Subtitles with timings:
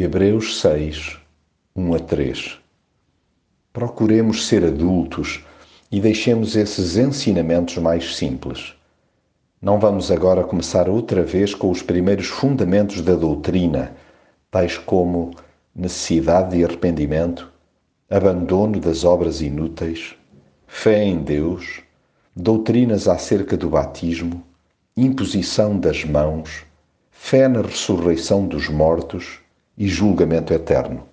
[0.00, 1.18] Hebreus 6,
[1.74, 2.60] 1 a 3
[3.72, 5.44] Procuremos ser adultos
[5.90, 8.76] e deixemos esses ensinamentos mais simples.
[9.60, 13.92] Não vamos agora começar outra vez com os primeiros fundamentos da doutrina,
[14.52, 15.32] tais como
[15.74, 17.50] necessidade de arrependimento,
[18.08, 20.14] abandono das obras inúteis,
[20.68, 21.80] fé em Deus,
[22.36, 24.44] doutrinas acerca do batismo,
[24.96, 26.64] imposição das mãos,
[27.10, 29.40] fé na ressurreição dos mortos
[29.78, 31.06] e julgamento eterno.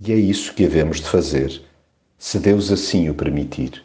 [0.00, 1.60] E é isso que havemos de fazer,
[2.16, 3.82] se Deus assim o permitir.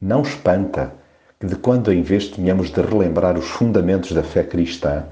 [0.00, 0.92] Não espanta
[1.38, 5.06] que de quando em vez tenhamos de relembrar os fundamentos da fé cristã,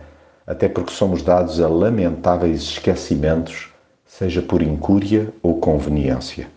[0.45, 3.69] até porque somos dados a lamentáveis esquecimentos,
[4.05, 6.49] seja por incúria ou conveniência.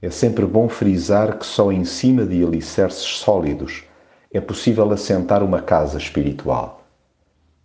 [0.00, 3.84] É sempre bom frisar que só em cima de alicerces sólidos
[4.32, 6.87] é possível assentar uma casa espiritual.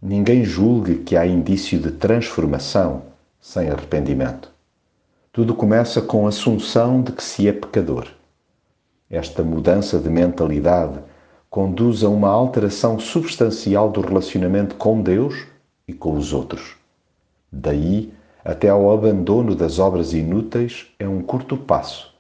[0.05, 3.03] Ninguém julgue que há indício de transformação
[3.39, 4.51] sem arrependimento.
[5.31, 8.09] Tudo começa com a assunção de que se é pecador.
[9.09, 10.99] Esta mudança de mentalidade
[11.49, 15.45] conduz a uma alteração substancial do relacionamento com Deus
[15.87, 16.75] e com os outros.
[17.49, 18.11] Daí
[18.43, 22.13] até ao abandono das obras inúteis é um curto passo,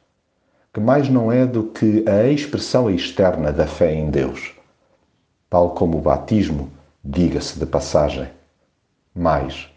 [0.73, 4.53] que mais não é do que a expressão externa da fé em Deus.
[5.49, 6.71] Tal como o batismo
[7.03, 8.29] diga-se de passagem.
[9.13, 9.69] Mais,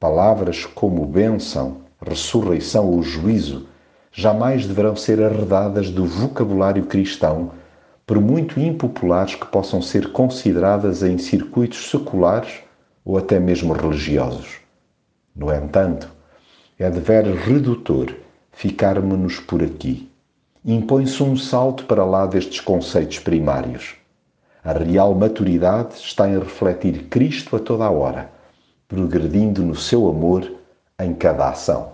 [0.00, 3.68] palavras como bênção, ressurreição ou juízo
[4.10, 7.52] jamais deverão ser arredadas do vocabulário cristão,
[8.04, 12.60] por muito impopulares que possam ser consideradas em circuitos seculares
[13.04, 14.58] ou até mesmo religiosos.
[15.34, 16.08] No entanto,
[16.78, 18.14] é de veras redutor
[18.52, 20.10] ficarmos-nos por aqui.
[20.64, 23.96] Impõe-se um salto para lá destes conceitos primários.
[24.64, 28.30] A real maturidade está em refletir Cristo a toda a hora,
[28.88, 30.50] progredindo no seu amor
[30.98, 31.93] em cada ação.